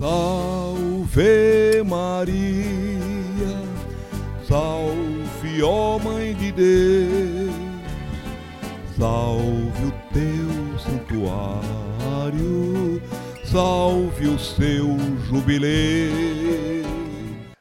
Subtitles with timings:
[0.00, 2.32] Salve Maria,
[4.48, 7.54] salve ó Mãe de Deus,
[8.96, 11.52] salve o teu santuário,
[13.44, 14.96] salve o seu
[15.28, 16.10] jubileu.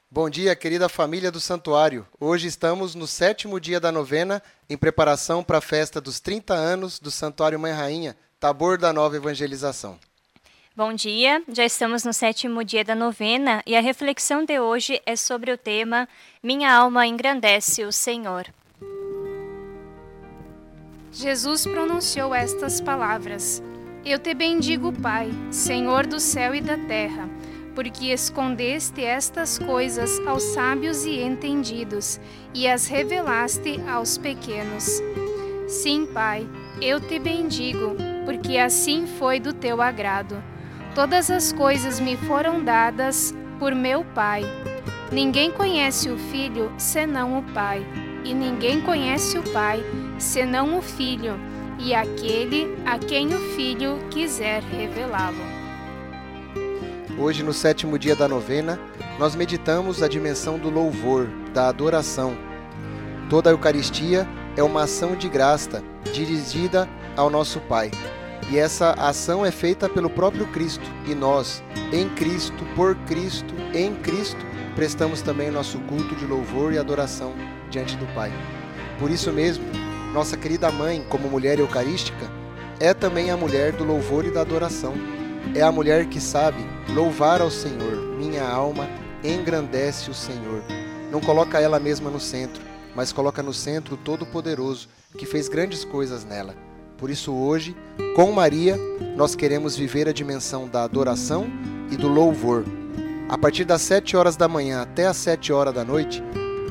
[0.10, 2.08] Bom dia, querida família do Santuário.
[2.18, 7.00] Hoje estamos no sétimo dia da novena, em preparação para a festa dos 30 anos
[7.00, 10.00] do Santuário Mãe Rainha, Tabor da Nova Evangelização.
[10.76, 15.16] Bom dia, já estamos no sétimo dia da novena e a reflexão de hoje é
[15.16, 16.08] sobre o tema
[16.44, 18.46] Minha alma engrandece o Senhor.
[21.12, 23.62] Jesus pronunciou estas palavras:
[24.06, 27.28] Eu te bendigo, Pai, Senhor do céu e da terra,
[27.76, 32.22] porque escondeste estas coisas aos sábios e entendidos
[32.54, 35.02] e as revelaste aos pequenos.
[35.68, 36.48] Sim, Pai,
[36.80, 40.42] eu te bendigo, porque assim foi do teu agrado.
[41.00, 44.44] Todas as coisas me foram dadas por meu Pai.
[45.10, 47.88] Ninguém conhece o Filho senão o Pai,
[48.26, 49.82] e ninguém conhece o Pai
[50.18, 51.40] senão o Filho,
[51.80, 55.38] e aquele a quem o Filho quiser revelá-lo.
[57.18, 58.78] Hoje, no sétimo dia da novena,
[59.18, 62.38] nós meditamos a dimensão do louvor, da adoração.
[63.30, 67.90] Toda a Eucaristia é uma ação de graça dirigida ao nosso Pai.
[68.52, 70.84] E essa ação é feita pelo próprio Cristo.
[71.06, 74.44] E nós, em Cristo, por Cristo, em Cristo,
[74.76, 77.34] prestamos também nosso culto de louvor e adoração
[77.70, 78.32] diante do Pai.
[78.98, 79.64] Por isso mesmo,
[80.14, 82.30] nossa querida mãe, como mulher eucarística,
[82.80, 84.94] é também a mulher do louvor e da adoração.
[85.54, 88.18] É a mulher que sabe louvar ao Senhor.
[88.18, 88.90] Minha alma
[89.24, 90.64] engrandece o Senhor.
[91.12, 92.62] Não coloca ela mesma no centro,
[92.96, 96.69] mas coloca no centro o Todo-Poderoso, que fez grandes coisas nela.
[97.00, 97.76] Por isso, hoje,
[98.14, 98.78] com Maria,
[99.16, 101.48] nós queremos viver a dimensão da adoração
[101.90, 102.66] e do louvor.
[103.30, 106.22] A partir das sete horas da manhã até as sete horas da noite,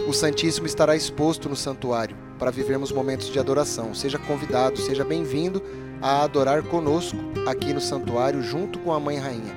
[0.06, 3.94] o Santíssimo estará exposto no santuário para vivermos momentos de adoração.
[3.94, 5.62] Seja convidado, seja bem-vindo
[6.02, 7.16] a adorar conosco
[7.46, 9.56] aqui no santuário, junto com a Mãe Rainha.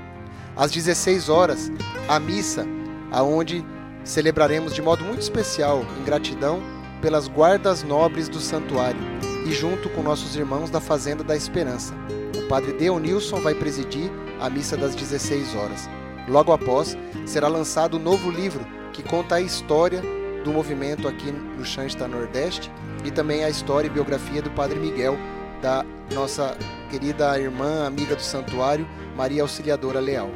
[0.55, 1.69] Às 16 horas,
[2.07, 2.65] a missa,
[3.11, 3.63] aonde
[4.05, 6.61] celebraremos de modo muito especial, em gratidão,
[7.01, 11.93] pelas guardas nobres do santuário e junto com nossos irmãos da Fazenda da Esperança.
[12.37, 15.89] O padre Deonilson vai presidir a missa das 16 horas.
[16.27, 20.01] Logo após, será lançado o um novo livro que conta a história
[20.43, 22.71] do movimento aqui no Xansta Nordeste
[23.05, 25.17] e também a história e biografia do padre Miguel,
[25.61, 26.57] da nossa
[26.89, 30.29] querida irmã, amiga do santuário, Maria Auxiliadora Leal.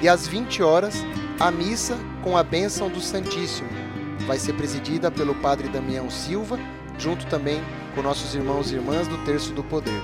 [0.00, 1.04] E às 20 horas,
[1.38, 3.68] a missa com a bênção do Santíssimo
[4.26, 6.58] vai ser presidida pelo padre Damião Silva,
[6.98, 7.62] junto também
[7.94, 10.02] com nossos irmãos e irmãs do Terço do Poder.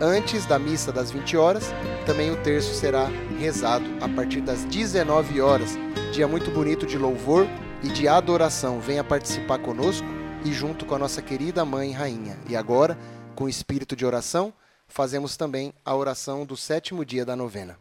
[0.00, 1.72] Antes da missa das 20 horas,
[2.04, 3.08] também o terço será
[3.38, 5.78] rezado a partir das 19 horas.
[6.12, 7.46] Dia muito bonito de louvor
[7.82, 8.78] e de adoração.
[8.78, 10.06] Venha participar conosco
[10.44, 12.36] e junto com a nossa querida mãe rainha.
[12.46, 12.98] E agora,
[13.34, 14.52] com espírito de oração,
[14.86, 17.78] fazemos também a oração do sétimo dia da novena.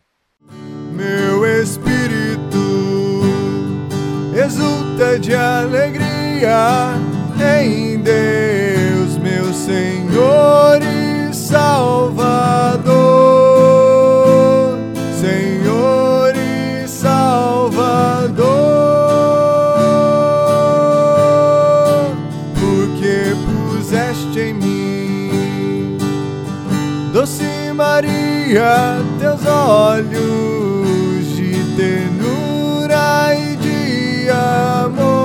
[0.94, 2.56] Meu espírito
[4.34, 6.85] exulta de alegria
[28.46, 35.18] Maria, teus olhos de ternura e de amor,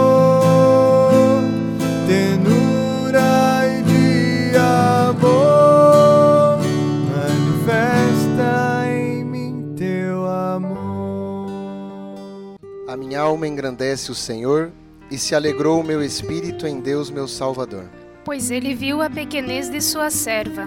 [2.06, 6.60] ternura e de amor,
[7.12, 11.50] manifesta em mim teu amor.
[12.88, 14.72] A minha alma engrandece o Senhor
[15.10, 17.84] e se alegrou o meu espírito em Deus, meu Salvador.
[18.24, 20.66] Pois ele viu a pequenez de sua serva.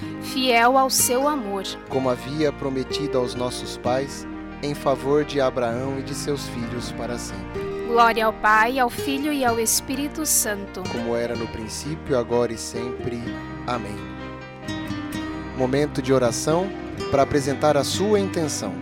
[0.21, 4.27] fiel ao seu amor, como havia prometido aos nossos pais,
[4.63, 7.61] em favor de Abraão e de seus filhos para sempre.
[7.87, 12.57] Glória ao Pai, ao Filho e ao Espírito Santo, como era no princípio, agora e
[12.57, 13.21] sempre.
[13.67, 13.95] Amém.
[15.57, 16.69] Momento de oração
[17.09, 18.73] para apresentar a sua intenção.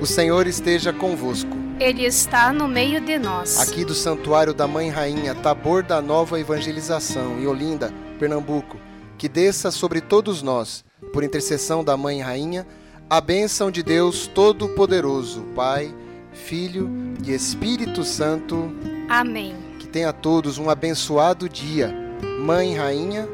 [0.00, 1.65] O Senhor esteja convosco.
[1.78, 3.58] Ele está no meio de nós.
[3.60, 8.78] Aqui do Santuário da Mãe Rainha, Tabor da Nova Evangelização, em Olinda, Pernambuco,
[9.18, 12.66] que desça sobre todos nós, por intercessão da Mãe Rainha,
[13.10, 15.94] a bênção de Deus Todo-Poderoso, Pai,
[16.32, 16.90] Filho
[17.24, 18.72] e Espírito Santo.
[19.08, 19.54] Amém.
[19.78, 21.94] Que tenha todos um abençoado dia.
[22.40, 23.28] Mãe Rainha,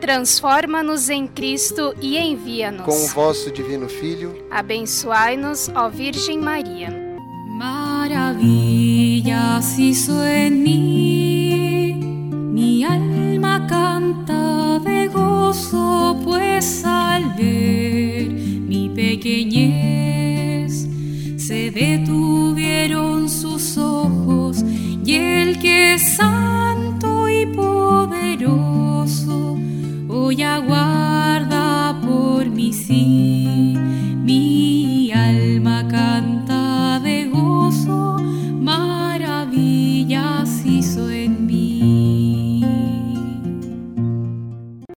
[0.00, 2.84] Transforma-nos em Cristo e envia-nos.
[2.86, 7.08] com o vosso Divino Filho, Abençoai-nos, ó Virgem Maria.
[8.08, 11.92] Maravillas hizo en mí,
[12.54, 20.88] mi alma canta de gozo, pues al ver mi pequeñez
[21.36, 24.64] se detuvieron sus ojos
[25.04, 26.18] y el que es